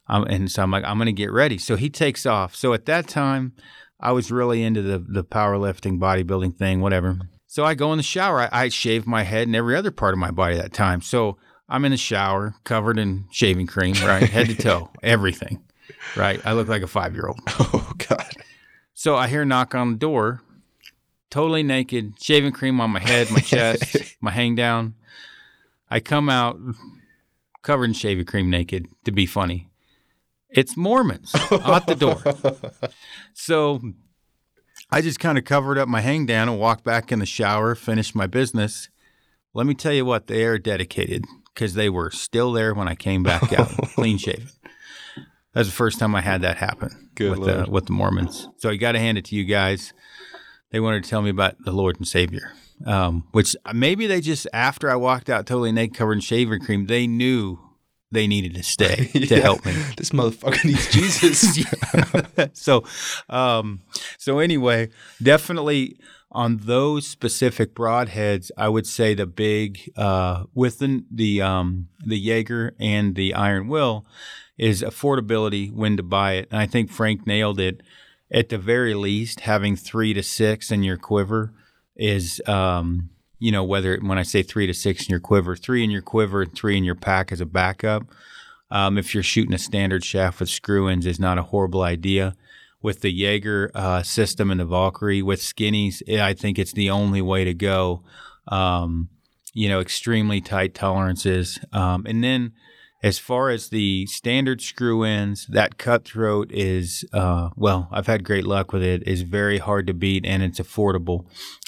[0.08, 2.54] Um, and so I'm like, "I'm gonna get ready." So he takes off.
[2.54, 3.54] So at that time,
[3.98, 7.18] I was really into the the powerlifting, bodybuilding thing, whatever.
[7.50, 8.42] So I go in the shower.
[8.42, 11.00] I, I shave my head and every other part of my body that time.
[11.00, 11.36] So
[11.68, 15.60] I'm in the shower, covered in shaving cream, right, head to toe, everything,
[16.14, 16.40] right.
[16.46, 17.40] I look like a five year old.
[17.48, 18.34] Oh God.
[18.94, 20.42] So I hear a knock on the door,
[21.28, 24.94] totally naked, shaving cream on my head, my chest, my hang down.
[25.90, 26.56] I come out
[27.62, 29.68] covered in shaving cream, naked, to be funny.
[30.50, 32.22] It's Mormons at the door.
[33.34, 33.80] So
[34.92, 37.74] I just kind of covered up my hang down and walked back in the shower,
[37.74, 38.88] finished my business.
[39.54, 41.24] Let me tell you what, they are dedicated
[41.54, 44.48] because they were still there when I came back out, clean shaven.
[45.52, 48.48] That's the first time I had that happen Good with, the, with the Mormons.
[48.56, 49.92] So I got to hand it to you guys.
[50.70, 52.52] They wanted to tell me about the Lord and Savior,
[52.86, 56.86] um, which maybe they just, after I walked out totally naked, covered in shaving cream,
[56.86, 57.58] they knew
[58.12, 59.40] they needed to stay to Yeah.
[59.40, 59.72] help me.
[59.96, 61.58] This motherfucker needs Jesus.
[62.54, 62.84] so,
[63.28, 63.80] um,
[64.18, 64.88] so anyway,
[65.22, 65.96] definitely
[66.32, 72.18] on those specific broadheads, I would say the big uh, with the the um, the
[72.18, 74.06] Jaeger and the Iron Will
[74.56, 77.80] is affordability when to buy it, and I think Frank nailed it.
[78.32, 81.52] At the very least, having three to six in your quiver
[81.96, 82.40] is.
[82.46, 85.90] Um, you know, whether when I say three to six in your quiver, three in
[85.90, 88.04] your quiver, and three in your pack as a backup.
[88.70, 92.36] Um, if you're shooting a standard shaft with screw ins, is not a horrible idea.
[92.82, 96.90] With the Jaeger uh, system and the Valkyrie with skinnies, eh, I think it's the
[96.90, 98.04] only way to go.
[98.46, 99.08] Um,
[99.52, 101.58] you know, extremely tight tolerances.
[101.72, 102.52] Um, and then
[103.02, 108.44] as far as the standard screw ins, that cutthroat is, uh, well, I've had great
[108.44, 109.02] luck with it.
[109.02, 111.24] it, is very hard to beat and it's affordable.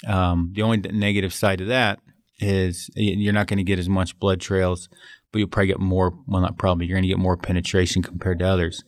[0.07, 2.01] Um, the only negative side of that
[2.39, 4.89] is you're not going to get as much blood trails,
[5.31, 8.41] but you'll probably get more, well, not probably, you're going to get more penetration compared
[8.41, 8.85] to others.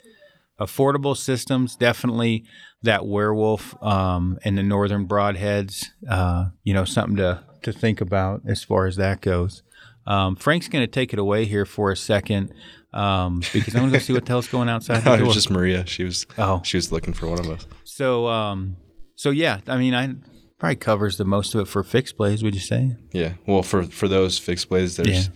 [0.61, 2.45] Affordable systems, definitely
[2.83, 8.43] that werewolf um, and the northern broadheads, uh, you know, something to, to think about
[8.47, 9.63] as far as that goes.
[10.07, 12.53] Um, Frank's going to take it away here for a second
[12.93, 15.35] um, because I'm going to go see what the hell's going outside No, it was
[15.35, 15.87] just Maria.
[15.87, 16.61] She was Oh.
[16.65, 17.67] she was looking for one of us.
[17.85, 18.77] So, um,
[19.17, 20.15] so yeah, I mean, I
[20.59, 22.43] probably covers the most of it for fixed plays.
[22.43, 22.97] Would you say?
[23.13, 23.35] Yeah.
[23.47, 25.33] Well, for for those fixed blades, there's Yeah.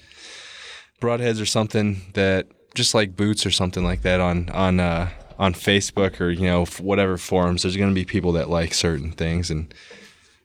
[1.00, 5.54] broadheads or something that just like boots or something like that on on uh, on
[5.54, 7.62] Facebook or you know whatever forums.
[7.62, 9.72] There's going to be people that like certain things, and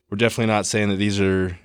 [0.09, 1.57] we're definitely not saying that these are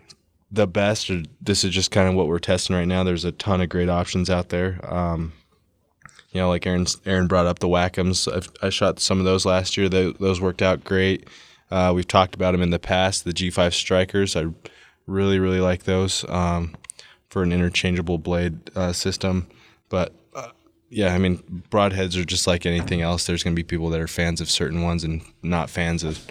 [0.50, 3.04] the best or this is just kind of what we're testing right now.
[3.04, 4.80] There's a ton of great options out there.
[4.82, 5.32] Um,
[6.32, 8.32] you know, like Aaron Aaron brought up the Wac'Ems.
[8.32, 9.88] I've, I shot some of those last year.
[9.88, 11.28] Tho- those worked out great.
[11.70, 13.24] Uh, we've talked about them in the past.
[13.24, 14.46] The G5 Strikers, I
[15.06, 16.74] really really like those um,
[17.28, 19.48] for an interchangeable blade uh, system.
[19.88, 20.50] But uh,
[20.90, 21.38] yeah, I mean,
[21.70, 23.26] broadheads are just like anything else.
[23.26, 26.26] There's going to be people that are fans of certain ones and not fans of.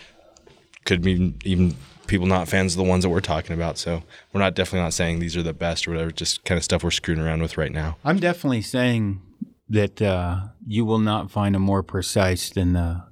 [0.86, 1.76] Could be even
[2.08, 3.78] people not fans of the ones that we're talking about.
[3.78, 6.12] So we're not definitely not saying these are the best or whatever.
[6.12, 7.98] Just kind of stuff we're screwing around with right now.
[8.04, 9.22] I'm definitely saying
[9.70, 13.04] that uh, you will not find a more precise than the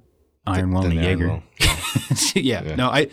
[0.46, 1.42] Iron Will and the Jaeger.
[2.34, 2.74] Yeah, Yeah.
[2.76, 3.08] No, I.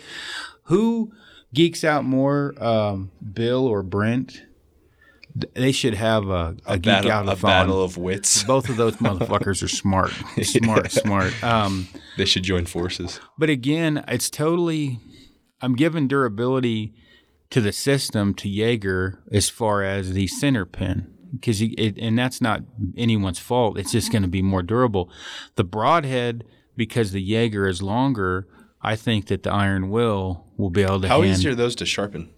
[0.64, 1.12] Who
[1.52, 4.42] geeks out more, um, Bill or Brent?
[5.54, 8.44] They should have a, a, geek battle, out a of battle of wits.
[8.44, 11.42] Both of those motherfuckers are smart, smart, smart.
[11.42, 13.20] Um, They should join forces.
[13.36, 15.00] But again, it's totally.
[15.64, 16.94] I'm giving durability
[17.50, 22.62] to the system to Jaeger as far as the center pin because and that's not
[22.96, 23.78] anyone's fault.
[23.78, 25.10] It's just going to be more durable.
[25.56, 26.44] The broadhead
[26.76, 28.46] because the Jaeger is longer.
[28.82, 31.08] I think that the Iron Will will be able to.
[31.08, 32.30] How hand, easy are those to sharpen?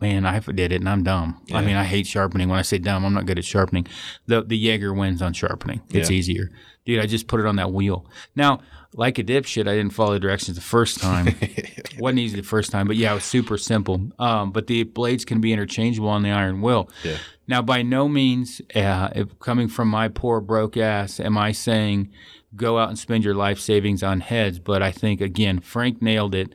[0.00, 1.42] Man, I did it and I'm dumb.
[1.52, 2.48] I mean, I hate sharpening.
[2.48, 3.86] When I say dumb, I'm not good at sharpening.
[4.26, 5.80] The the Jaeger wins on sharpening.
[5.90, 6.16] It's Yeah.
[6.16, 6.50] easier.
[6.84, 8.06] Dude, I just put it on that wheel.
[8.34, 8.60] Now,
[8.94, 11.34] like a dipshit, I didn't follow the directions the first time.
[11.98, 14.10] Wasn't easy the first time, but yeah, it was super simple.
[14.18, 16.90] Um, but the blades can be interchangeable on the iron will.
[17.04, 17.18] Yeah.
[17.46, 22.10] Now, by no means, uh, if coming from my poor broke ass, am I saying
[22.56, 24.58] go out and spend your life savings on heads.
[24.58, 26.54] But I think again, Frank nailed it.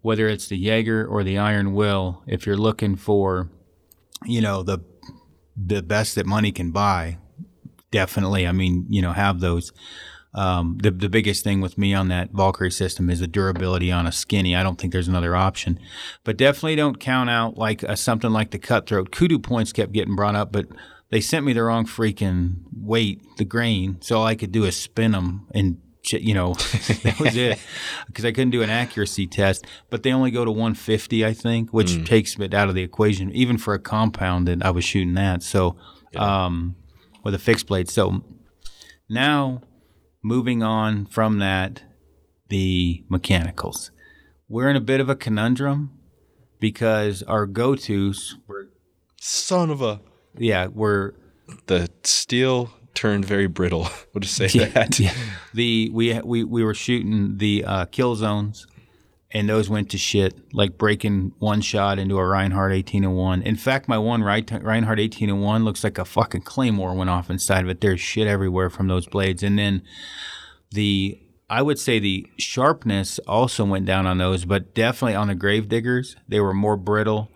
[0.00, 3.48] Whether it's the Jaeger or the Iron Will, if you're looking for,
[4.26, 4.80] you know, the
[5.56, 7.16] the best that money can buy,
[7.90, 8.46] definitely.
[8.46, 9.72] I mean, you know, have those.
[10.34, 14.06] Um, the the biggest thing with me on that Valkyrie system is the durability on
[14.06, 14.56] a skinny.
[14.56, 15.78] I don't think there's another option,
[16.24, 19.12] but definitely don't count out like a, something like the cutthroat.
[19.12, 20.66] Kudu points kept getting brought up, but
[21.10, 23.98] they sent me the wrong freaking weight, the grain.
[24.00, 25.78] So all I could do is spin them and
[26.12, 26.54] you know,
[27.02, 27.58] that was it
[28.06, 29.66] because I couldn't do an accuracy test.
[29.90, 32.04] But they only go to 150, I think, which mm.
[32.04, 35.42] takes it out of the equation, even for a compound that I was shooting that.
[35.42, 35.76] So,
[36.12, 36.44] yeah.
[36.44, 36.76] um,
[37.22, 37.88] with a fixed blade.
[37.88, 38.22] So
[39.08, 39.62] now
[40.24, 41.82] moving on from that,
[42.48, 43.92] the mechanicals.
[44.48, 45.96] We're in a bit of a conundrum
[46.58, 48.70] because our go tos were.
[49.20, 50.00] Son of a.
[50.36, 51.12] Yeah, we're.
[51.66, 53.88] The steel turned very brittle.
[54.14, 55.00] We'll just say yeah, that.
[55.00, 55.12] Yeah.
[55.54, 58.68] The we we we were shooting the uh, kill zones,
[59.34, 60.54] and those went to shit.
[60.54, 63.42] Like breaking one shot into a Rinehart eighteen and one.
[63.42, 67.28] In fact, my one Rinehart eighteen and one looks like a fucking claymore went off
[67.28, 67.80] inside of it.
[67.80, 69.82] There's shit everywhere from those blades, and then
[70.70, 71.20] the
[71.50, 75.68] I would say the sharpness also went down on those, but definitely on the grave
[75.68, 77.30] diggers, they were more brittle.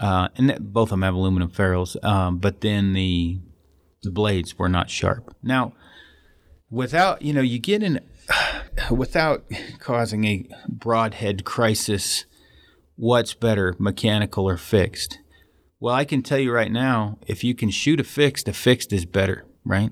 [0.00, 1.96] Uh, and both of them have aluminum ferrules.
[2.02, 3.40] Um, but then the
[4.02, 5.34] the blades were not sharp.
[5.42, 5.74] Now,
[6.70, 8.00] without you know, you get in
[8.90, 9.44] without
[9.78, 12.24] causing a broadhead crisis.
[12.96, 15.18] What's better, mechanical or fixed?
[15.80, 18.92] Well, I can tell you right now, if you can shoot a fixed, a fixed
[18.92, 19.90] is better, right?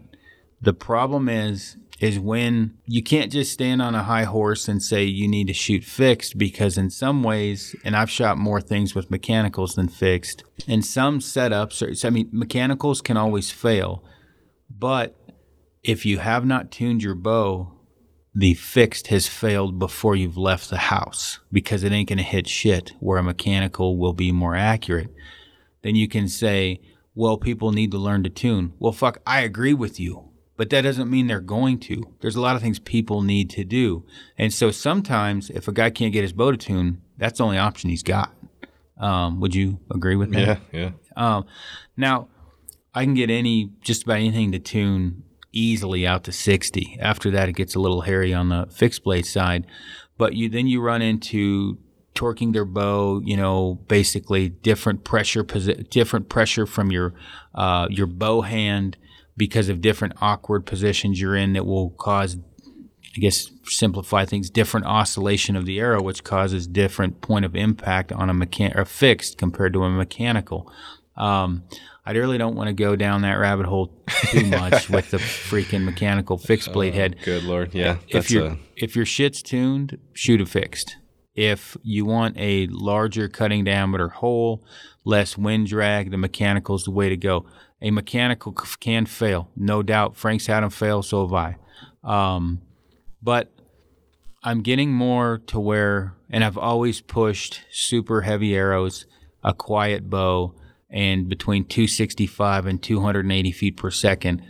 [0.61, 5.05] The problem is is when you can't just stand on a high horse and say
[5.05, 9.11] you need to shoot fixed because in some ways and I've shot more things with
[9.11, 14.03] mechanicals than fixed in some setups I mean mechanicals can always fail
[14.71, 15.15] but
[15.83, 17.73] if you have not tuned your bow
[18.35, 22.49] the fixed has failed before you've left the house because it ain't going to hit
[22.49, 25.13] shit where a mechanical will be more accurate
[25.83, 26.81] then you can say
[27.15, 30.83] well people need to learn to tune well fuck I agree with you but that
[30.83, 32.03] doesn't mean they're going to.
[32.21, 34.05] There's a lot of things people need to do.
[34.37, 37.57] And so sometimes if a guy can't get his bow to tune, that's the only
[37.57, 38.35] option he's got.
[38.99, 40.43] Um, would you agree with me?
[40.43, 40.91] Yeah, yeah.
[41.17, 41.47] Um,
[41.97, 42.29] now,
[42.93, 46.99] I can get any, just about anything to tune easily out to 60.
[47.01, 49.67] After that, it gets a little hairy on the fixed blade side.
[50.19, 51.79] But you then you run into
[52.15, 57.15] torquing their bow, you know, basically different pressure, different pressure from your
[57.55, 58.97] uh, your bow hand
[59.37, 62.37] because of different awkward positions you're in that will cause
[63.17, 68.13] I guess simplify things, different oscillation of the arrow, which causes different point of impact
[68.13, 70.71] on a mechan- or fixed compared to a mechanical.
[71.17, 71.65] Um,
[72.05, 73.93] I really don't want to go down that rabbit hole
[74.31, 77.17] too much with the freaking mechanical fixed blade head.
[77.21, 77.99] Oh, good lord, yeah.
[78.09, 78.59] If your a...
[78.77, 80.97] if your shit's tuned, shoot a fixed.
[81.35, 84.65] If you want a larger cutting diameter hole,
[85.05, 87.47] less wind drag, the mechanical is the way to go
[87.83, 90.17] a mechanical can fail, no doubt.
[90.17, 91.57] Frank's had them fail, so have I.
[92.05, 92.61] Um,
[93.23, 93.53] but
[94.43, 99.07] I'm getting more to where, and I've always pushed super heavy arrows,
[99.43, 100.55] a quiet bow,
[100.91, 104.43] and between 265 and 280 feet per second.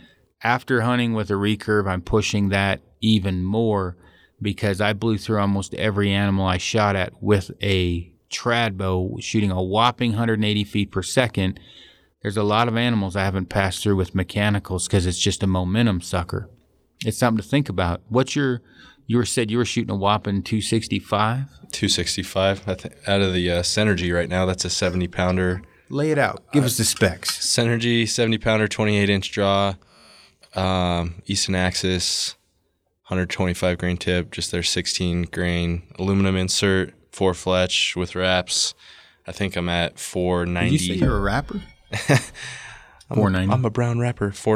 [0.43, 3.95] After hunting with a recurve, I'm pushing that even more
[4.41, 9.51] because I blew through almost every animal I shot at with a trad bow, shooting
[9.51, 11.59] a whopping 180 feet per second
[12.21, 15.47] there's a lot of animals I haven't passed through with mechanicals because it's just a
[15.47, 16.49] momentum sucker.
[17.03, 18.01] It's something to think about.
[18.09, 18.61] What's your
[19.07, 22.67] you were said you were shooting a whopping 265 265
[23.07, 26.63] out of the uh, synergy right now that's a 70 pounder lay it out give
[26.63, 29.75] uh, us the specs synergy 70 pounder 28 inch draw
[30.55, 32.35] um, easton axis
[33.07, 38.73] 125 grain tip just their 16 grain aluminum insert four fletch with wraps
[39.27, 41.61] i think i'm at 490 Did you say you're a rapper
[43.15, 43.53] Four ninety.
[43.53, 43.99] I'm a brown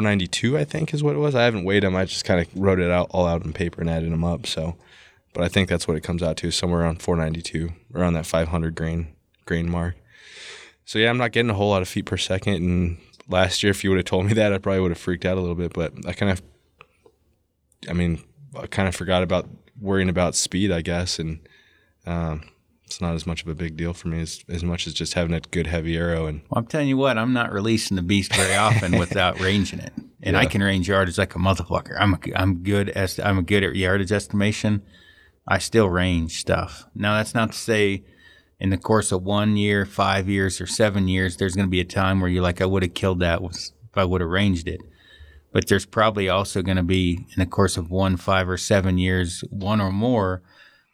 [0.01, 1.35] ninety two, I think, is what it was.
[1.35, 1.95] I haven't weighed them.
[1.95, 4.45] I just kind of wrote it out all out in paper and added them up.
[4.45, 4.77] So,
[5.33, 8.13] but I think that's what it comes out to, somewhere around four ninety two, around
[8.13, 9.07] that five hundred grain
[9.45, 9.95] grain mark.
[10.85, 12.53] So yeah, I'm not getting a whole lot of feet per second.
[12.55, 15.25] And last year, if you would have told me that, I probably would have freaked
[15.25, 15.73] out a little bit.
[15.73, 16.41] But I kind of,
[17.89, 18.23] I mean,
[18.57, 19.47] I kind of forgot about
[19.79, 21.39] worrying about speed, I guess, and
[22.05, 22.43] um,
[22.85, 25.15] it's not as much of a big deal for me as, as much as just
[25.15, 26.27] having a good heavy arrow.
[26.27, 29.79] And well, I'm telling you what, I'm not releasing the beast very often without ranging
[29.79, 30.39] it, and yeah.
[30.39, 31.95] I can range yardage like a motherfucker.
[31.99, 34.83] I'm a, I'm good as I'm a good at yardage estimation.
[35.47, 36.85] I still range stuff.
[36.95, 38.03] Now that's not to say
[38.59, 41.81] in the course of one year, five years, or seven years, there's going to be
[41.81, 44.67] a time where you're like, I would have killed that if I would have ranged
[44.67, 44.81] it.
[45.51, 48.97] But there's probably also going to be in the course of one, five, or seven
[48.97, 50.41] years, one or more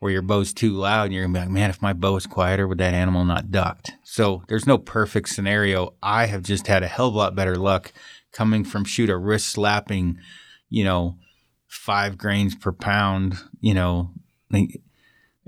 [0.01, 2.25] where your bow's too loud and you're gonna be like, man, if my bow is
[2.25, 3.91] quieter, would that animal not ducked?
[4.03, 5.93] So there's no perfect scenario.
[6.01, 7.93] I have just had a hell of a lot better luck
[8.31, 10.17] coming from shoot a wrist slapping,
[10.69, 11.19] you know,
[11.67, 14.09] five grains per pound, you know.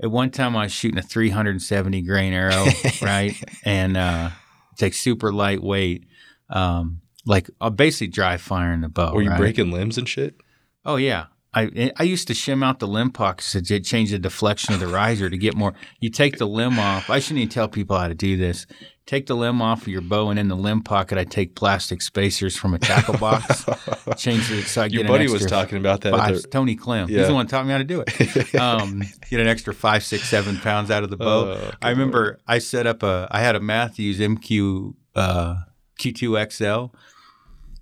[0.02, 2.66] At one time I was shooting a 370 grain arrow,
[3.02, 3.34] right?
[3.64, 4.30] And uh,
[4.72, 6.06] it's like super lightweight.
[6.50, 9.14] Um, like uh, basically dry firing the bow.
[9.14, 9.38] Were you right?
[9.38, 10.36] breaking limbs and shit?
[10.84, 11.26] Oh yeah.
[11.54, 14.88] I I used to shim out the limb pockets to change the deflection of the
[14.88, 15.72] riser to get more.
[16.00, 17.08] You take the limb off.
[17.08, 18.66] I shouldn't even tell people how to do this.
[19.06, 22.00] Take the limb off of your bow, and in the limb pocket, I take plastic
[22.00, 23.66] spacers from a tackle box.
[24.16, 26.12] change it so I Your get buddy an was talking about that.
[26.14, 27.08] Five, the- Tony Clem.
[27.08, 27.26] He's Yeah.
[27.26, 28.54] the one taught me how to do it.
[28.60, 31.58] Um, get an extra five, six, seven pounds out of the bow.
[31.58, 33.28] Oh, I remember I set up a.
[33.30, 35.56] I had a Mathews MQ uh,
[36.00, 36.96] Q2 XL,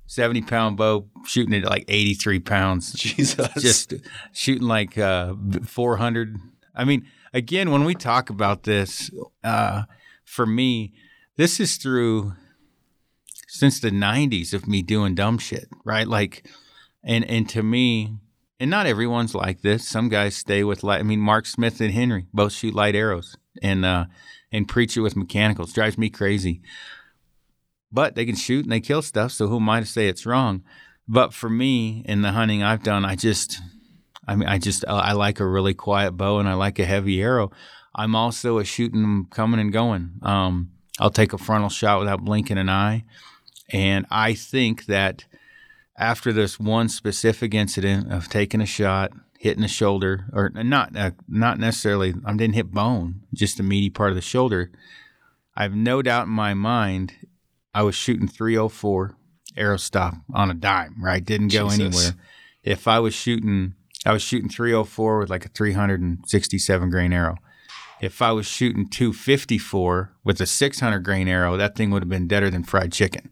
[0.06, 2.92] seventy pound bow, shooting it at like eighty three pounds.
[2.94, 3.48] Jesus.
[3.62, 3.94] Just
[4.32, 6.36] shooting like uh, four hundred.
[6.74, 9.08] I mean, again, when we talk about this,
[9.44, 9.82] uh,
[10.24, 10.92] for me,
[11.36, 12.34] this is through
[13.48, 16.06] since the '90s of me doing dumb shit, right?
[16.06, 16.46] Like,
[17.04, 18.16] and and to me,
[18.60, 19.86] and not everyone's like this.
[19.86, 21.00] Some guys stay with light.
[21.00, 24.06] I mean, Mark Smith and Henry both shoot light arrows and uh,
[24.52, 25.72] and preach it with mechanicals.
[25.72, 26.60] Drives me crazy.
[27.90, 29.32] But they can shoot and they kill stuff.
[29.32, 30.62] So who am I to say it's wrong?
[31.06, 33.60] But for me, in the hunting I've done, I just,
[34.26, 37.20] I mean, I just, I like a really quiet bow and I like a heavy
[37.20, 37.50] arrow.
[37.94, 40.12] I'm also a shooting coming and going.
[40.22, 40.70] Um,
[41.02, 43.02] I'll take a frontal shot without blinking an eye.
[43.70, 45.24] And I think that
[45.96, 51.10] after this one specific incident of taking a shot, hitting the shoulder, or not uh,
[51.26, 54.70] not necessarily, I didn't hit bone, just the meaty part of the shoulder.
[55.56, 57.14] I have no doubt in my mind,
[57.74, 59.16] I was shooting 304
[59.56, 61.02] arrow stop on a dime.
[61.02, 61.80] Right, didn't go Jesus.
[61.80, 62.14] anywhere.
[62.62, 63.74] If I was shooting,
[64.06, 67.38] I was shooting 304 with like a 367 grain arrow.
[68.02, 72.26] If I was shooting 254 with a 600 grain arrow, that thing would have been
[72.26, 73.30] deader than fried chicken.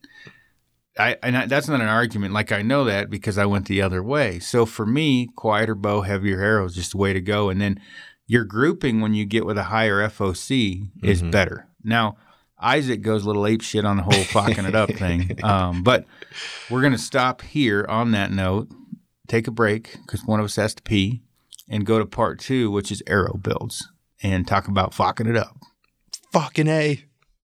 [0.99, 2.33] I, and I, that's not an argument.
[2.33, 4.39] Like I know that because I went the other way.
[4.39, 7.49] So for me, quieter bow, heavier arrow is just the way to go.
[7.51, 7.81] And then
[8.27, 11.31] your grouping when you get with a higher FOC is Mhm.
[11.33, 11.67] better.
[11.83, 12.17] Now
[12.61, 15.37] Isaac goes a little ape shit on the whole fucking it up thing.
[15.43, 16.05] Um, but
[16.69, 18.69] we're gonna stop here on that note.
[19.27, 21.23] Take a break because one of us has to pee,
[21.69, 23.89] and go to part two, which is arrow builds,
[24.23, 25.57] and talk about fucking it up.
[26.33, 27.05] Fucking A.